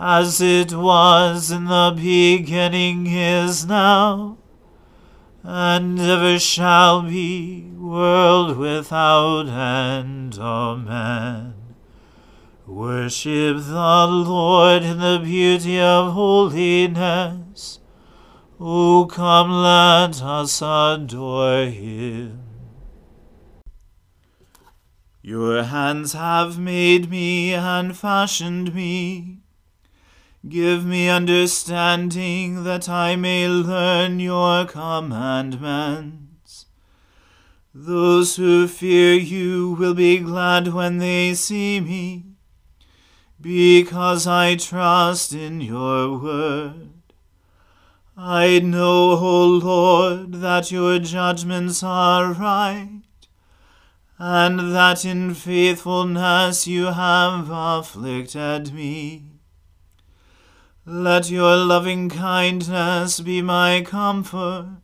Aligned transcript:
as 0.00 0.40
it 0.40 0.72
was 0.72 1.50
in 1.50 1.64
the 1.64 1.92
beginning 1.96 3.08
is 3.08 3.66
now, 3.66 4.38
and 5.42 5.98
ever 5.98 6.38
shall 6.38 7.02
be, 7.02 7.72
world 7.76 8.56
without 8.56 9.48
end. 9.48 10.38
Amen. 10.38 11.54
Worship 12.64 13.56
the 13.56 14.06
Lord 14.06 14.84
in 14.84 15.00
the 15.00 15.20
beauty 15.24 15.80
of 15.80 16.12
holiness. 16.12 17.80
O 18.60 19.06
come, 19.06 19.50
let 19.50 20.22
us 20.22 20.62
adore 20.62 21.64
him. 21.64 22.44
Your 25.22 25.64
hands 25.64 26.12
have 26.12 26.56
made 26.56 27.10
me 27.10 27.52
and 27.52 27.96
fashioned 27.96 28.72
me. 28.72 29.37
Give 30.46 30.86
me 30.86 31.08
understanding 31.08 32.62
that 32.62 32.88
I 32.88 33.16
may 33.16 33.48
learn 33.48 34.20
your 34.20 34.66
commandments. 34.66 36.66
Those 37.74 38.36
who 38.36 38.68
fear 38.68 39.14
you 39.14 39.72
will 39.72 39.94
be 39.94 40.18
glad 40.18 40.68
when 40.68 40.98
they 40.98 41.34
see 41.34 41.80
me, 41.80 42.26
because 43.40 44.28
I 44.28 44.54
trust 44.54 45.32
in 45.32 45.60
your 45.60 46.16
word. 46.18 46.90
I 48.16 48.60
know, 48.60 49.18
O 49.18 49.44
Lord, 49.44 50.34
that 50.34 50.70
your 50.70 51.00
judgments 51.00 51.82
are 51.82 52.32
right, 52.32 53.00
and 54.18 54.72
that 54.74 55.04
in 55.04 55.34
faithfulness 55.34 56.68
you 56.68 56.86
have 56.86 57.50
afflicted 57.50 58.72
me. 58.72 59.37
Let 60.90 61.28
your 61.28 61.54
loving 61.54 62.08
kindness 62.08 63.20
be 63.20 63.42
my 63.42 63.82
comfort, 63.82 64.78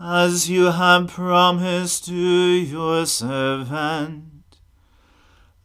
as 0.00 0.48
you 0.48 0.70
have 0.70 1.08
promised 1.08 2.06
to 2.06 2.14
your 2.14 3.04
servant. 3.04 4.56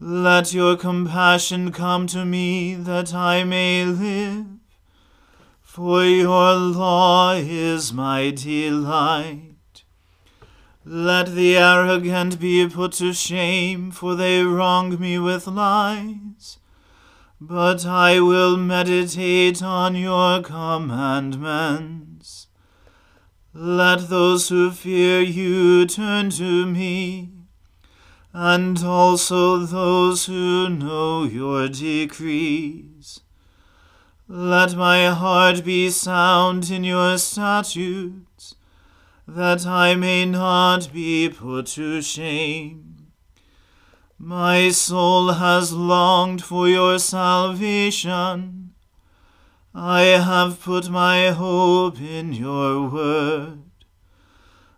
Let 0.02 0.54
your 0.54 0.76
compassion 0.76 1.72
come 1.72 2.08
to 2.08 2.26
me 2.26 2.76
that 2.76 3.14
I 3.14 3.46
may 3.46 3.86
live, 3.86 4.48
for 5.62 6.04
your 6.04 6.54
law 6.56 7.32
is 7.36 7.94
my 7.94 8.32
delight. 8.32 9.84
Let 10.84 11.28
the 11.36 11.58
arrogant 11.58 12.38
be 12.38 12.68
put 12.68 12.92
to 12.94 13.14
shame, 13.14 13.92
for 13.92 14.16
they 14.16 14.44
wrong 14.44 15.00
me 15.00 15.18
with 15.20 15.48
lies 15.48 16.58
but 17.44 17.88
I 17.88 18.20
will 18.20 18.56
meditate 18.56 19.64
on 19.64 19.96
your 19.96 20.44
commandments. 20.44 22.46
Let 23.52 24.10
those 24.10 24.50
who 24.50 24.70
fear 24.70 25.22
you 25.22 25.88
turn 25.88 26.30
to 26.30 26.68
me, 26.68 27.32
and 28.32 28.78
also 28.84 29.58
those 29.58 30.28
who 30.28 30.70
know 30.70 31.24
your 31.24 31.68
decrees. 31.68 33.22
Let 34.28 34.76
my 34.76 35.08
heart 35.08 35.66
be 35.66 35.90
sound 35.90 36.70
in 36.70 36.84
your 36.84 37.18
statutes, 37.18 38.54
that 39.28 39.66
I 39.66 39.96
may 39.96 40.26
not 40.26 40.94
be 40.94 41.28
put 41.28 41.66
to 41.68 42.04
shame. 42.04 42.91
My 44.24 44.70
soul 44.70 45.32
has 45.32 45.74
longed 45.74 46.44
for 46.44 46.70
your 46.70 47.00
salvation. 47.00 48.76
I 49.74 50.02
have 50.02 50.62
put 50.62 50.92
my 50.92 51.30
hope 51.30 52.00
in 52.00 52.32
your 52.32 52.88
word. 52.88 53.64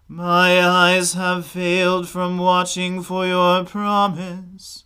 My 0.07 0.65
eyes 0.65 1.11
have 1.15 1.45
failed 1.45 2.07
from 2.07 2.37
watching 2.37 3.03
for 3.03 3.27
your 3.27 3.65
promise. 3.65 4.85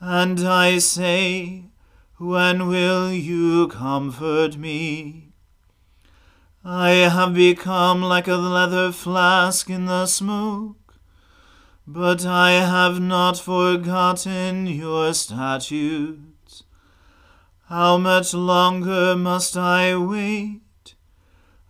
And 0.00 0.40
I 0.40 0.78
say, 0.78 1.66
When 2.16 2.66
will 2.66 3.12
you 3.12 3.68
comfort 3.68 4.56
me? 4.56 5.34
I 6.64 6.90
have 6.90 7.32
become 7.32 8.02
like 8.02 8.26
a 8.26 8.34
leather 8.34 8.90
flask 8.90 9.70
in 9.70 9.84
the 9.84 10.06
smoke, 10.06 10.87
but 11.90 12.26
I 12.26 12.50
have 12.50 13.00
not 13.00 13.38
forgotten 13.38 14.66
your 14.66 15.14
statutes. 15.14 16.64
How 17.68 17.96
much 17.96 18.34
longer 18.34 19.16
must 19.16 19.56
I 19.56 19.96
wait? 19.96 20.60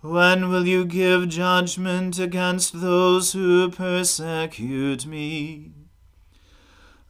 When 0.00 0.49
will 0.49 0.67
you 0.67 0.85
give 0.87 1.29
judgment 1.29 2.19
against 2.19 2.81
those 2.81 3.32
who 3.32 3.70
persecute 3.70 5.06
me? 5.06 5.70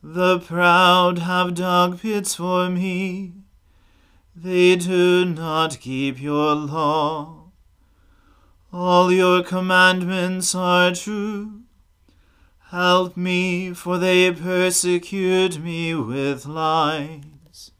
The 0.02 0.38
proud 0.40 1.20
have 1.20 1.54
dug 1.54 2.02
pits 2.02 2.34
for 2.34 2.69
me. 2.69 3.32
They 4.37 4.76
do 4.76 5.25
not 5.25 5.81
keep 5.81 6.20
your 6.20 6.54
law. 6.54 7.52
All 8.70 9.11
your 9.11 9.43
commandments 9.43 10.54
are 10.54 10.94
true. 10.94 11.62
Help 12.70 13.16
me, 13.16 13.72
for 13.72 13.96
they 13.96 14.30
persecute 14.30 15.58
me 15.58 15.94
with 15.94 16.44
lies. 16.44 17.70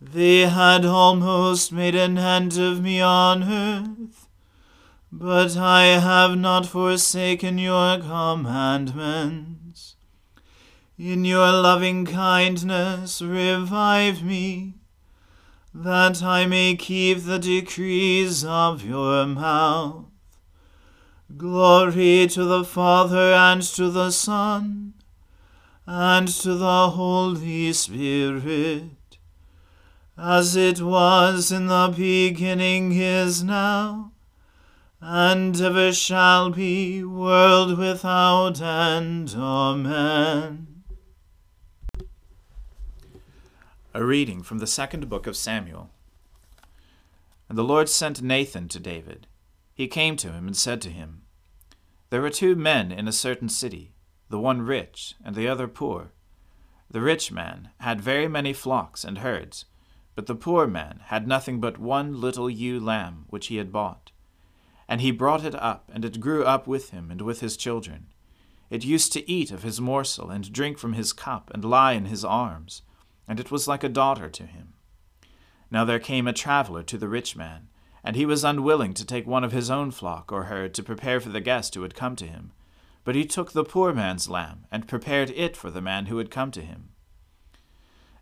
They 0.00 0.40
had 0.48 0.84
almost 0.84 1.70
made 1.70 1.94
an 1.94 2.18
end 2.18 2.58
of 2.58 2.82
me 2.82 3.00
on 3.00 3.44
earth, 3.44 4.26
but 5.12 5.56
I 5.56 5.84
have 6.00 6.36
not 6.36 6.66
forsaken 6.66 7.58
your 7.58 7.98
commandments. 7.98 9.94
In 10.98 11.24
your 11.24 11.52
loving 11.52 12.04
kindness 12.04 13.22
revive 13.22 14.24
me, 14.24 14.74
that 15.72 16.24
I 16.24 16.46
may 16.46 16.74
keep 16.74 17.22
the 17.22 17.38
decrees 17.38 18.44
of 18.44 18.84
your 18.84 19.26
mouth. 19.26 20.11
Glory 21.36 22.26
to 22.28 22.44
the 22.44 22.64
Father 22.64 23.32
and 23.32 23.62
to 23.62 23.90
the 23.90 24.10
Son 24.10 24.94
and 25.86 26.28
to 26.28 26.54
the 26.54 26.90
Holy 26.90 27.72
Spirit 27.72 28.90
as 30.16 30.54
it 30.54 30.80
was 30.80 31.50
in 31.50 31.66
the 31.66 31.92
beginning 31.96 32.92
is 32.92 33.42
now, 33.42 34.12
and 35.00 35.60
ever 35.60 35.92
shall 35.92 36.50
be, 36.50 37.02
world 37.02 37.76
without 37.78 38.60
end. 38.60 39.34
Amen. 39.36 40.84
A 43.94 44.04
reading 44.04 44.42
from 44.42 44.58
the 44.58 44.66
second 44.66 45.08
book 45.08 45.26
of 45.26 45.36
Samuel. 45.36 45.90
And 47.48 47.58
the 47.58 47.64
Lord 47.64 47.88
sent 47.88 48.22
Nathan 48.22 48.68
to 48.68 48.78
David. 48.78 49.26
He 49.74 49.88
came 49.88 50.16
to 50.18 50.32
him 50.32 50.46
and 50.46 50.56
said 50.56 50.80
to 50.82 50.90
him, 50.90 51.21
There 52.12 52.20
were 52.20 52.28
two 52.28 52.54
men 52.54 52.92
in 52.92 53.08
a 53.08 53.12
certain 53.12 53.48
city, 53.48 53.94
the 54.28 54.38
one 54.38 54.60
rich 54.60 55.14
and 55.24 55.34
the 55.34 55.48
other 55.48 55.66
poor. 55.66 56.12
The 56.90 57.00
rich 57.00 57.32
man 57.32 57.70
had 57.80 58.02
very 58.02 58.28
many 58.28 58.52
flocks 58.52 59.02
and 59.02 59.16
herds 59.16 59.64
but 60.14 60.26
the 60.26 60.34
poor 60.34 60.66
man 60.66 61.00
had 61.06 61.26
nothing 61.26 61.58
but 61.60 61.78
one 61.78 62.20
little 62.20 62.50
ewe 62.50 62.78
lamb 62.78 63.24
which 63.28 63.46
he 63.46 63.56
had 63.56 63.72
bought. 63.72 64.10
And 64.86 65.00
he 65.00 65.10
brought 65.10 65.42
it 65.42 65.54
up, 65.54 65.90
and 65.92 66.04
it 66.04 66.20
grew 66.20 66.44
up 66.44 66.66
with 66.66 66.90
him 66.90 67.10
and 67.10 67.22
with 67.22 67.40
his 67.40 67.56
children. 67.56 68.08
It 68.68 68.84
used 68.84 69.12
to 69.14 69.30
eat 69.30 69.50
of 69.50 69.62
his 69.62 69.80
morsel, 69.80 70.30
and 70.30 70.52
drink 70.52 70.78
from 70.78 70.92
his 70.92 71.14
cup, 71.14 71.50
and 71.54 71.64
lie 71.64 71.92
in 71.92 72.04
his 72.04 72.26
arms, 72.26 72.82
and 73.26 73.40
it 73.40 73.50
was 73.50 73.66
like 73.66 73.82
a 73.82 73.88
daughter 73.88 74.28
to 74.28 74.44
him. 74.44 74.74
Now 75.70 75.86
there 75.86 75.98
came 75.98 76.28
a 76.28 76.34
traveller 76.34 76.82
to 76.82 76.98
the 76.98 77.08
rich 77.08 77.36
man, 77.36 77.68
and 78.04 78.16
he 78.16 78.26
was 78.26 78.44
unwilling 78.44 78.94
to 78.94 79.06
take 79.06 79.26
one 79.26 79.44
of 79.44 79.52
his 79.52 79.70
own 79.70 79.90
flock 79.90 80.32
or 80.32 80.44
herd 80.44 80.74
to 80.74 80.82
prepare 80.82 81.20
for 81.20 81.28
the 81.28 81.40
guest 81.40 81.74
who 81.74 81.82
had 81.82 81.94
come 81.94 82.16
to 82.16 82.26
him. 82.26 82.52
But 83.04 83.14
he 83.14 83.24
took 83.24 83.52
the 83.52 83.64
poor 83.64 83.92
man's 83.92 84.28
lamb, 84.28 84.66
and 84.70 84.88
prepared 84.88 85.30
it 85.30 85.56
for 85.56 85.70
the 85.70 85.80
man 85.80 86.06
who 86.06 86.18
had 86.18 86.30
come 86.30 86.50
to 86.52 86.62
him. 86.62 86.90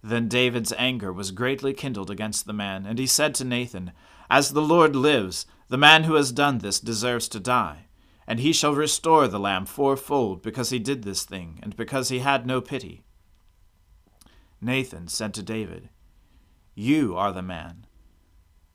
Then 0.02 0.28
David's 0.28 0.72
anger 0.78 1.12
was 1.12 1.30
greatly 1.30 1.74
kindled 1.74 2.10
against 2.10 2.46
the 2.46 2.52
man, 2.52 2.86
and 2.86 2.98
he 2.98 3.06
said 3.06 3.34
to 3.36 3.44
Nathan, 3.44 3.92
As 4.30 4.50
the 4.50 4.62
Lord 4.62 4.96
lives, 4.96 5.46
the 5.68 5.76
man 5.76 6.04
who 6.04 6.14
has 6.14 6.32
done 6.32 6.58
this 6.58 6.80
deserves 6.80 7.28
to 7.28 7.40
die. 7.40 7.86
And 8.26 8.40
he 8.40 8.52
shall 8.52 8.74
restore 8.74 9.28
the 9.28 9.40
lamb 9.40 9.66
fourfold, 9.66 10.42
because 10.42 10.70
he 10.70 10.78
did 10.78 11.02
this 11.02 11.24
thing, 11.24 11.58
and 11.62 11.76
because 11.76 12.08
he 12.08 12.20
had 12.20 12.46
no 12.46 12.60
pity. 12.60 13.02
Nathan 14.60 15.08
said 15.08 15.34
to 15.34 15.42
David, 15.42 15.88
You 16.74 17.16
are 17.16 17.32
the 17.32 17.42
man. 17.42 17.86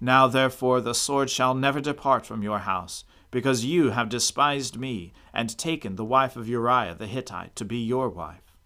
Now 0.00 0.28
therefore 0.28 0.80
the 0.80 0.94
sword 0.94 1.28
shall 1.30 1.54
never 1.54 1.80
depart 1.80 2.24
from 2.24 2.42
your 2.42 2.60
house, 2.60 3.04
because 3.30 3.64
you 3.64 3.90
have 3.90 4.08
despised 4.08 4.78
me, 4.78 5.12
and 5.34 5.58
taken 5.58 5.96
the 5.96 6.04
wife 6.04 6.36
of 6.36 6.48
Uriah 6.48 6.94
the 6.94 7.06
Hittite 7.06 7.56
to 7.56 7.64
be 7.64 7.78
your 7.78 8.08
wife. 8.08 8.56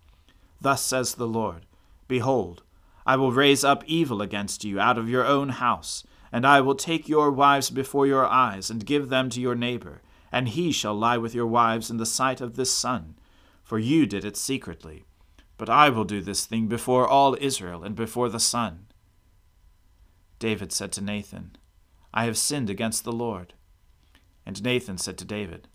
Thus 0.61 0.82
says 0.82 1.14
the 1.14 1.26
Lord 1.26 1.67
Behold, 2.06 2.62
I 3.06 3.17
will 3.17 3.32
raise 3.32 3.64
up 3.64 3.82
evil 3.87 4.23
against 4.23 4.64
you 4.64 4.79
out 4.79 4.99
of 4.99 5.08
your 5.08 5.26
own 5.26 5.49
house, 5.49 6.05
and 6.31 6.46
I 6.46 6.61
will 6.61 6.75
take 6.75 7.08
your 7.08 7.31
wives 7.31 7.70
before 7.70 8.06
your 8.06 8.26
eyes, 8.26 8.70
and 8.70 8.87
give 8.87 9.08
them 9.08 9.29
to 9.31 9.40
your 9.40 9.55
neighbor, 9.55 10.02
and 10.31 10.49
he 10.49 10.70
shall 10.70 10.94
lie 10.94 11.19
with 11.19 11.34
your 11.34 11.46
wives 11.46 11.90
in 11.90 11.96
the 11.96 12.06
sight 12.06 12.40
of 12.40 12.56
this 12.56 12.73
sun, 12.73 13.17
for 13.62 13.79
you 13.79 14.06
did 14.06 14.25
it 14.25 14.37
secretly. 14.37 15.05
But 15.58 15.69
I 15.69 15.88
will 15.88 16.05
do 16.05 16.20
this 16.20 16.46
thing 16.46 16.69
before 16.69 17.06
all 17.06 17.37
Israel 17.40 17.82
and 17.82 17.94
before 17.94 18.29
the 18.29 18.40
sun. 18.40 18.87
David 20.43 20.73
said 20.73 20.91
to 20.94 21.00
Nathan, 21.00 21.55
I 22.12 22.25
have 22.25 22.37
sinned 22.37 22.69
against 22.69 23.05
the 23.05 23.12
Lord. 23.12 23.55
And 24.44 24.61
Nathan 24.61 24.99
said 24.99 25.17
to 25.19 25.25
David, 25.25 25.69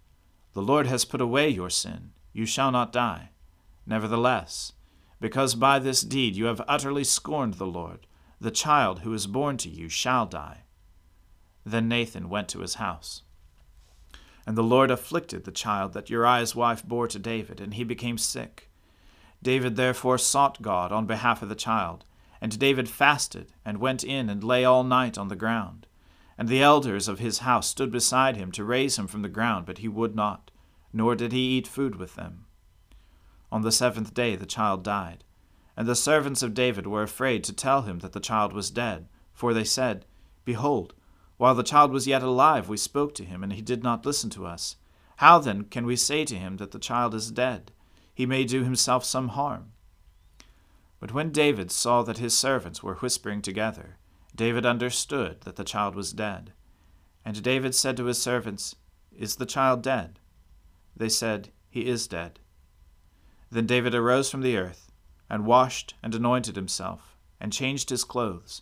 The 0.52 0.62
Lord 0.62 0.88
has 0.88 1.06
put 1.06 1.22
away 1.22 1.48
your 1.48 1.70
sin. 1.70 2.12
You 2.34 2.46
shall 2.46 2.70
not 2.70 2.92
die. 2.92 3.30
Nevertheless, 3.86 4.74
because 5.22 5.56
by 5.56 5.80
this 5.80 6.02
deed 6.02 6.36
you 6.36 6.48
have 6.48 6.62
utterly 6.68 7.06
scorned 7.06 7.54
the 7.54 7.66
Lord, 7.66 8.08
the 8.42 8.52
child 8.52 9.00
who 9.00 9.14
is 9.14 9.26
born 9.26 9.56
to 9.56 9.70
you 9.70 9.88
shall 9.88 10.26
die. 10.26 10.64
Then 11.66 11.88
Nathan 11.88 12.28
went 12.28 12.50
to 12.50 12.60
his 12.60 12.74
house. 12.74 13.22
And 14.46 14.58
the 14.58 14.64
Lord 14.64 14.92
afflicted 14.92 15.46
the 15.46 15.52
child 15.52 15.94
that 15.94 16.10
Uriah's 16.10 16.58
wife 16.58 16.84
bore 16.84 17.08
to 17.08 17.20
David, 17.20 17.62
and 17.62 17.76
he 17.76 17.86
became 17.86 18.18
sick. 18.18 18.70
David 19.42 19.78
therefore 19.78 20.18
sought 20.18 20.62
God 20.62 20.92
on 20.92 21.06
behalf 21.06 21.42
of 21.42 21.48
the 21.48 21.56
child, 21.56 22.04
and 22.42 22.58
David 22.58 22.90
fasted, 22.90 23.52
and 23.66 23.80
went 23.80 24.04
in 24.04 24.30
and 24.30 24.44
lay 24.44 24.64
all 24.64 24.84
night 24.84 25.18
on 25.18 25.28
the 25.28 25.36
ground. 25.36 25.88
And 26.38 26.48
the 26.48 26.62
elders 26.62 27.08
of 27.08 27.20
his 27.20 27.40
house 27.40 27.68
stood 27.68 27.92
beside 27.92 28.38
him 28.38 28.52
to 28.54 28.64
raise 28.64 28.98
him 28.98 29.08
from 29.08 29.24
the 29.24 29.30
ground, 29.30 29.66
but 29.66 29.80
he 29.80 29.88
would 29.88 30.16
not, 30.16 30.52
nor 30.94 31.16
did 31.16 31.32
he 31.32 31.58
eat 31.58 31.68
food 31.68 31.96
with 31.96 32.16
them. 32.16 32.46
On 33.52 33.62
the 33.62 33.72
seventh 33.72 34.14
day 34.14 34.36
the 34.36 34.46
child 34.46 34.84
died. 34.84 35.24
And 35.76 35.88
the 35.88 35.96
servants 35.96 36.44
of 36.44 36.54
David 36.54 36.88
were 36.88 37.04
afraid 37.04 37.44
to 37.46 37.54
tell 37.54 37.84
him 37.84 38.00
that 38.00 38.14
the 38.14 38.20
child 38.20 38.54
was 38.54 38.72
dead, 38.72 39.08
for 39.34 39.54
they 39.54 39.64
said, 39.64 40.06
Behold, 40.44 40.94
while 41.38 41.54
the 41.54 41.64
child 41.64 41.92
was 41.92 42.08
yet 42.08 42.24
alive, 42.24 42.68
we 42.68 42.78
spoke 42.78 43.14
to 43.16 43.24
him, 43.24 43.44
and 43.44 43.54
he 43.54 43.62
did 43.62 43.84
not 43.84 44.06
listen 44.06 44.30
to 44.32 44.46
us. 44.46 44.76
How 45.18 45.40
then 45.40 45.64
can 45.64 45.86
we 45.86 45.96
say 45.96 46.26
to 46.26 46.36
him 46.36 46.58
that 46.58 46.72
the 46.72 46.80
child 46.80 47.14
is 47.14 47.32
dead? 47.32 47.72
He 48.14 48.26
may 48.26 48.44
do 48.44 48.64
himself 48.64 49.06
some 49.06 49.30
harm. 49.30 49.72
But 51.00 51.14
when 51.14 51.32
David 51.32 51.72
saw 51.72 52.02
that 52.04 52.18
his 52.18 52.36
servants 52.38 52.82
were 52.82 52.96
whispering 52.96 53.42
together, 53.42 53.98
David 54.36 54.66
understood 54.66 55.42
that 55.42 55.56
the 55.56 55.64
child 55.64 55.96
was 55.96 56.14
dead. 56.14 56.54
And 57.24 57.42
David 57.44 57.76
said 57.76 57.98
to 57.98 58.06
his 58.06 58.22
servants, 58.22 58.76
Is 59.16 59.36
the 59.36 59.46
child 59.46 59.82
dead? 59.82 60.20
They 60.96 61.10
said, 61.10 61.52
He 61.70 61.88
is 61.88 62.08
dead. 62.08 62.40
Then 63.52 63.66
David 63.66 63.94
arose 63.94 64.30
from 64.30 64.42
the 64.42 64.58
earth, 64.58 64.92
and 65.30 65.46
washed 65.46 65.94
and 66.02 66.14
anointed 66.16 66.56
himself, 66.56 67.16
and 67.40 67.54
changed 67.54 67.90
his 67.90 68.04
clothes, 68.04 68.62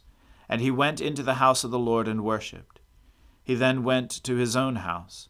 and 0.49 0.61
he 0.61 0.71
went 0.71 1.01
into 1.01 1.23
the 1.23 1.35
house 1.35 1.63
of 1.63 1.71
the 1.71 1.79
Lord 1.79 2.07
and 2.07 2.23
worshipped. 2.23 2.79
He 3.43 3.55
then 3.55 3.83
went 3.83 4.11
to 4.23 4.35
his 4.35 4.55
own 4.55 4.77
house, 4.77 5.29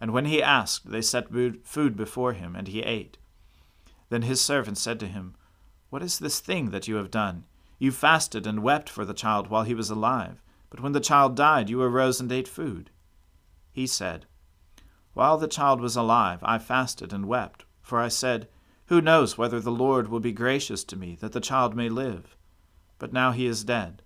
and 0.00 0.12
when 0.12 0.24
he 0.24 0.42
asked, 0.42 0.90
they 0.90 1.02
set 1.02 1.28
food 1.62 1.96
before 1.96 2.32
him, 2.32 2.56
and 2.56 2.68
he 2.68 2.80
ate. 2.80 3.18
Then 4.08 4.22
his 4.22 4.40
servants 4.40 4.80
said 4.80 4.98
to 5.00 5.06
him, 5.06 5.34
What 5.90 6.02
is 6.02 6.18
this 6.18 6.40
thing 6.40 6.70
that 6.70 6.88
you 6.88 6.94
have 6.96 7.10
done? 7.10 7.44
You 7.78 7.90
fasted 7.90 8.46
and 8.46 8.62
wept 8.62 8.88
for 8.88 9.04
the 9.04 9.14
child 9.14 9.48
while 9.48 9.64
he 9.64 9.74
was 9.74 9.90
alive, 9.90 10.40
but 10.70 10.80
when 10.80 10.92
the 10.92 11.00
child 11.00 11.34
died, 11.34 11.68
you 11.68 11.82
arose 11.82 12.20
and 12.20 12.30
ate 12.30 12.46
food. 12.46 12.90
He 13.72 13.86
said, 13.86 14.26
While 15.14 15.36
the 15.36 15.48
child 15.48 15.80
was 15.80 15.96
alive, 15.96 16.38
I 16.42 16.58
fasted 16.58 17.12
and 17.12 17.26
wept, 17.26 17.64
for 17.82 18.00
I 18.00 18.08
said, 18.08 18.48
Who 18.86 19.00
knows 19.00 19.36
whether 19.36 19.60
the 19.60 19.72
Lord 19.72 20.08
will 20.08 20.20
be 20.20 20.32
gracious 20.32 20.84
to 20.84 20.96
me 20.96 21.16
that 21.16 21.32
the 21.32 21.40
child 21.40 21.74
may 21.74 21.88
live? 21.88 22.36
But 22.98 23.12
now 23.12 23.32
he 23.32 23.46
is 23.46 23.64
dead. 23.64 24.02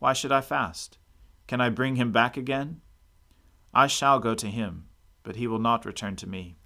Why 0.00 0.12
should 0.12 0.32
I 0.32 0.42
fast? 0.42 0.98
Can 1.46 1.60
I 1.60 1.70
bring 1.70 1.96
him 1.96 2.12
back 2.12 2.36
again? 2.36 2.82
I 3.72 3.86
shall 3.86 4.18
go 4.18 4.34
to 4.34 4.48
him, 4.48 4.88
but 5.22 5.36
he 5.36 5.46
will 5.46 5.58
not 5.58 5.86
return 5.86 6.16
to 6.16 6.28
me. 6.28 6.56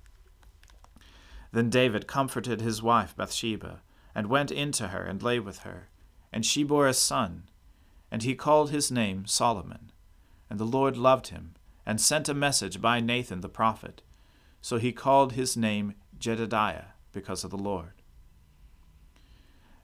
Then 1.53 1.71
David 1.71 2.07
comforted 2.07 2.61
his 2.61 2.83
wife 2.83 3.15
Bathsheba, 3.17 3.83
and 4.17 4.29
went 4.29 4.51
in 4.51 4.73
to 4.73 4.89
her 4.89 5.05
and 5.05 5.23
lay 5.23 5.39
with 5.39 5.59
her. 5.59 5.91
And 6.33 6.45
she 6.45 6.65
bore 6.65 6.89
a 6.89 6.95
son, 6.95 7.43
and 8.11 8.23
he 8.23 8.35
called 8.35 8.71
his 8.71 8.91
name 8.91 9.27
Solomon. 9.27 9.93
And 10.49 10.59
the 10.59 10.65
Lord 10.65 10.97
loved 10.97 11.29
him, 11.29 11.53
and 11.85 12.01
sent 12.01 12.27
a 12.31 12.35
message 12.35 12.81
by 12.81 12.99
Nathan 12.99 13.43
the 13.43 13.51
prophet. 13.51 14.01
So 14.63 14.79
he 14.79 14.91
called 14.91 15.35
his 15.35 15.55
name 15.55 15.95
Jedediah, 16.19 16.95
because 17.13 17.45
of 17.45 17.51
the 17.51 17.59
Lord. 17.59 17.93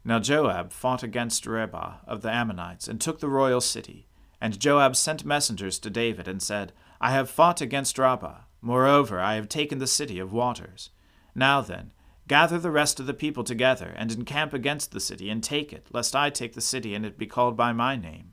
Now 0.03 0.19
Joab 0.19 0.73
fought 0.73 1.03
against 1.03 1.47
Rabbah 1.47 1.97
of 2.07 2.23
the 2.23 2.31
Ammonites, 2.31 2.89
and 2.89 2.99
took 2.99 3.21
the 3.21 3.29
royal 3.29 3.61
city. 3.61 4.07
And 4.41 4.59
Joab 4.59 4.97
sent 4.97 5.27
messengers 5.27 5.79
to 5.81 5.91
David, 5.91 6.27
and 6.27 6.43
said, 6.43 6.73
I 7.03 7.11
have 7.11 7.29
fought 7.29 7.61
against 7.61 7.99
Rabbah. 7.99 8.45
Moreover, 8.63 9.21
I 9.21 9.35
have 9.35 9.51
taken 9.51 9.79
the 9.79 9.87
city 9.87 10.19
of 10.19 10.33
waters. 10.33 10.89
Now 11.35 11.61
then, 11.61 11.93
gather 12.33 12.59
the 12.59 12.71
rest 12.71 12.99
of 12.99 13.05
the 13.05 13.13
people 13.13 13.45
together, 13.45 13.93
and 13.95 14.11
encamp 14.11 14.55
against 14.55 14.91
the 14.91 15.01
city, 15.01 15.29
and 15.29 15.45
take 15.45 15.71
it, 15.71 15.87
lest 15.93 16.17
I 16.17 16.31
take 16.31 16.55
the 16.55 16.63
city, 16.63 16.95
and 16.95 17.05
it 17.05 17.19
be 17.19 17.27
called 17.27 17.59
by 17.59 17.75
my 17.75 17.95
name. 17.95 18.33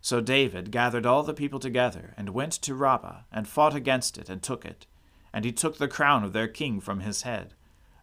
So 0.00 0.20
David 0.20 0.70
gathered 0.70 1.04
all 1.04 1.24
the 1.24 1.34
people 1.34 1.58
together, 1.58 2.14
and 2.16 2.28
went 2.28 2.52
to 2.52 2.76
Rabbah, 2.76 3.22
and 3.32 3.48
fought 3.48 3.74
against 3.74 4.18
it, 4.18 4.28
and 4.28 4.40
took 4.40 4.64
it. 4.64 4.86
And 5.32 5.44
he 5.44 5.50
took 5.50 5.78
the 5.78 5.88
crown 5.88 6.22
of 6.22 6.32
their 6.32 6.46
king 6.46 6.78
from 6.78 7.00
his 7.00 7.22
head. 7.22 7.54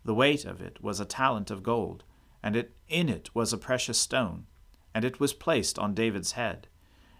The 0.04 0.14
weight 0.14 0.44
of 0.44 0.60
it 0.60 0.84
was 0.84 1.00
a 1.00 1.06
talent 1.06 1.50
of 1.50 1.64
gold, 1.64 2.04
and 2.44 2.58
it, 2.58 2.74
in 2.90 3.08
it 3.08 3.30
was 3.34 3.54
a 3.54 3.58
precious 3.58 3.98
stone, 3.98 4.48
and 4.94 5.06
it 5.06 5.18
was 5.18 5.32
placed 5.32 5.80
on 5.80 5.94
David's 5.94 6.34
head. 6.34 6.68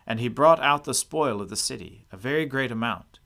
And 0.06 0.20
he 0.20 0.28
brought 0.28 0.60
out 0.60 0.84
the 0.84 0.94
spoil 0.94 1.40
of 1.40 1.48
the 1.48 1.56
city, 1.56 2.08
a 2.12 2.18
very 2.18 2.46
great 2.46 2.72
amount. 2.72 3.20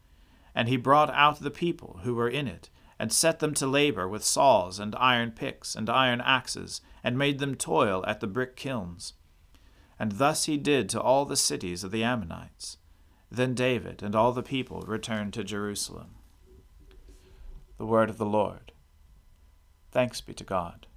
And 0.53 0.67
he 0.69 0.77
brought 0.77 1.09
out 1.09 1.39
the 1.39 1.49
people 1.49 2.01
who 2.03 2.13
were 2.13 2.29
in 2.29 2.47
it, 2.47 2.69
and 2.99 3.11
set 3.11 3.39
them 3.39 3.53
to 3.55 3.67
labor 3.67 4.07
with 4.07 4.23
saws 4.23 4.79
and 4.79 4.95
iron 4.95 5.31
picks 5.31 5.75
and 5.75 5.89
iron 5.89 6.21
axes, 6.21 6.81
and 7.03 7.17
made 7.17 7.39
them 7.39 7.55
toil 7.55 8.03
at 8.07 8.19
the 8.19 8.27
brick 8.27 8.55
kilns. 8.55 9.13
And 9.99 10.13
thus 10.13 10.45
he 10.45 10.57
did 10.57 10.89
to 10.89 11.01
all 11.01 11.25
the 11.25 11.35
cities 11.35 11.83
of 11.83 11.91
the 11.91 12.03
Ammonites. 12.03 12.77
Then 13.31 13.53
David 13.53 14.03
and 14.03 14.15
all 14.15 14.31
the 14.31 14.43
people 14.43 14.81
returned 14.81 15.33
to 15.33 15.43
Jerusalem. 15.43 16.15
The 17.77 17.85
word 17.85 18.09
of 18.09 18.17
the 18.17 18.25
Lord. 18.25 18.71
Thanks 19.91 20.21
be 20.21 20.33
to 20.33 20.43
God. 20.43 20.87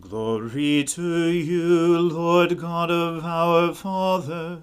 Glory 0.00 0.84
to 0.84 1.28
you, 1.28 1.98
Lord 1.98 2.58
God 2.58 2.90
of 2.90 3.24
our 3.24 3.74
fathers. 3.74 4.62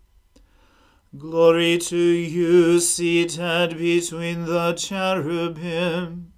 Glory 1.17 1.77
to 1.77 1.97
you, 1.97 2.79
seated 2.79 3.77
between 3.77 4.45
the 4.45 4.71
cherubim. 4.71 6.31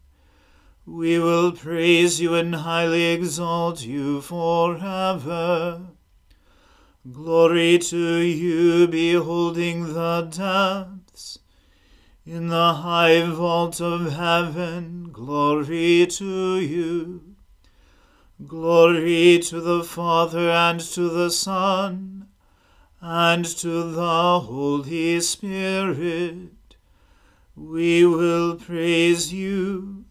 We 0.83 1.19
will 1.19 1.51
praise 1.51 2.19
you 2.19 2.33
and 2.33 2.55
highly 2.55 3.03
exalt 3.11 3.83
you 3.83 4.19
forever. 4.21 5.79
Glory 7.11 7.77
to 7.77 8.17
you, 8.17 8.87
beholding 8.87 9.93
the 9.93 10.21
depths. 10.31 11.37
In 12.25 12.47
the 12.47 12.73
high 12.73 13.29
vault 13.29 13.79
of 13.79 14.13
heaven, 14.13 15.11
glory 15.11 16.07
to 16.07 16.59
you. 16.59 17.35
Glory 18.47 19.37
to 19.37 19.61
the 19.61 19.83
Father 19.83 20.49
and 20.49 20.79
to 20.79 21.09
the 21.09 21.29
Son 21.29 22.22
and 23.05 23.43
to 23.43 23.91
the 23.91 24.39
Holy 24.39 25.19
Spirit. 25.19 26.77
We 27.53 28.05
will 28.05 28.55
praise 28.55 29.33
you 29.33 30.05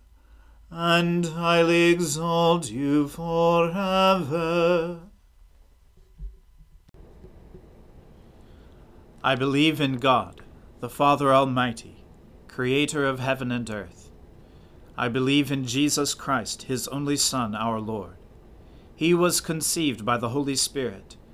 and 0.71 1.25
highly 1.25 1.85
exalt 1.85 2.71
you 2.71 3.09
forever. 3.09 5.01
I 9.25 9.37
believe 9.37 9.81
in 9.81 9.97
God, 9.97 10.43
the 10.81 10.91
Father 10.91 11.33
Almighty, 11.33 12.05
creator 12.47 13.07
of 13.07 13.21
heaven 13.21 13.51
and 13.51 13.71
earth. 13.71 14.11
I 14.99 15.09
believe 15.09 15.51
in 15.51 15.65
Jesus 15.65 16.13
Christ, 16.13 16.65
his 16.65 16.89
only 16.89 17.17
Son, 17.17 17.55
our 17.55 17.81
Lord. 17.81 18.17
He 18.95 19.15
was 19.15 19.41
conceived 19.41 20.05
by 20.05 20.19
the 20.19 20.29
Holy 20.29 20.57
Spirit 20.57 21.17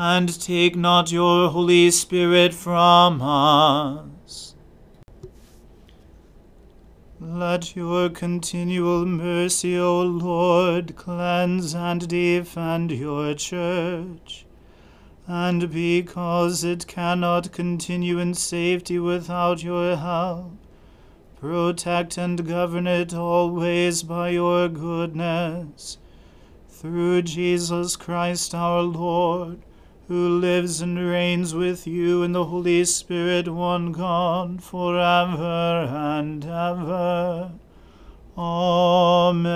and 0.00 0.40
take 0.40 0.76
not 0.76 1.10
your 1.10 1.50
Holy 1.50 1.90
Spirit 1.90 2.54
from 2.54 3.20
us. 3.20 4.54
Let 7.18 7.74
your 7.74 8.08
continual 8.08 9.04
mercy, 9.06 9.76
O 9.76 10.02
Lord, 10.02 10.94
cleanse 10.94 11.74
and 11.74 12.06
defend 12.06 12.92
your 12.92 13.34
church 13.34 14.46
and 15.26 15.68
because 15.68 16.62
it 16.62 16.86
cannot 16.86 17.50
continue 17.50 18.20
in 18.20 18.34
safety 18.34 19.00
without 19.00 19.64
your 19.64 19.96
help, 19.96 20.52
protect 21.40 22.16
and 22.16 22.46
govern 22.46 22.86
it 22.86 23.12
always 23.12 24.04
by 24.04 24.28
your 24.28 24.68
goodness. 24.68 25.98
Through 26.68 27.22
Jesus 27.22 27.96
Christ 27.96 28.54
our 28.54 28.82
Lord, 28.82 29.64
who 30.08 30.28
lives 30.40 30.80
and 30.80 30.98
reigns 30.98 31.54
with 31.54 31.86
you 31.86 32.22
in 32.22 32.32
the 32.32 32.46
Holy 32.46 32.82
Spirit, 32.86 33.46
one 33.46 33.92
God, 33.92 34.62
for 34.62 34.98
ever 34.98 35.86
and 35.90 36.42
ever. 36.44 37.52
Amen. 38.38 39.48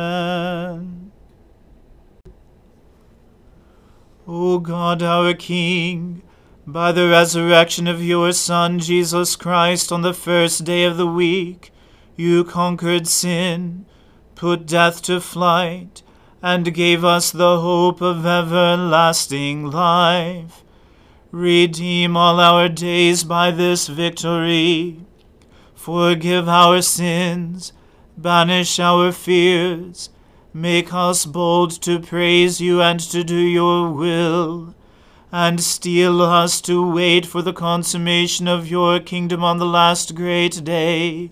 O 4.29 4.59
God 4.59 5.03
our 5.03 5.33
King, 5.33 6.23
by 6.67 6.93
the 6.93 7.09
resurrection 7.09 7.87
of 7.89 8.05
your 8.05 8.33
Son 8.33 8.79
Jesus 8.79 9.37
Christ 9.37 9.91
on 9.91 10.03
the 10.03 10.13
first 10.13 10.65
day 10.65 10.85
of 10.85 10.99
the 10.99 11.07
week, 11.07 11.73
you 12.15 12.45
conquered 12.45 13.09
sin, 13.09 13.87
put 14.35 14.67
death 14.67 15.01
to 15.03 15.19
flight, 15.21 16.03
and 16.43 16.75
gave 16.75 17.05
us 17.05 17.31
the 17.31 17.61
hope 17.61 18.01
of 18.01 18.27
everlasting 18.27 19.71
life. 19.71 20.65
Redeem 21.31 22.17
all 22.17 22.41
our 22.41 22.69
days 22.69 23.25
by 23.25 23.51
this 23.51 23.87
victory. 23.87 24.99
Forgive 25.75 26.49
our 26.49 26.83
sins, 26.83 27.73
banish 28.17 28.79
our 28.79 29.13
fears, 29.13 30.11
Make 30.55 30.93
us 30.93 31.25
bold 31.25 31.71
to 31.81 31.99
praise 31.99 32.61
you 32.61 32.83
and 32.83 33.01
to 33.01 33.25
do 33.25 33.39
your 33.39 33.89
will, 33.91 34.75
and 35.33 35.59
steel 35.59 36.21
us 36.21 36.61
to 36.63 36.87
wait 36.87 37.25
for 37.25 37.41
the 37.41 37.55
consummation 37.55 38.47
of 38.47 38.69
your 38.69 39.01
kingdom 39.01 39.43
on 39.43 39.57
the 39.57 39.65
last 39.65 40.15
great 40.15 40.63
day, 40.63 41.31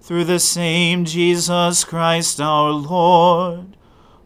through 0.00 0.24
the 0.24 0.40
same 0.40 1.04
Jesus 1.04 1.84
Christ 1.84 2.40
our 2.40 2.72
Lord. 2.72 3.77